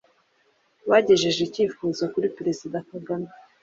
bagejeje 0.89 1.41
icyifuzo 1.43 2.03
kuri 2.13 2.27
Perezida 2.37 2.77
Kagame 2.89 3.29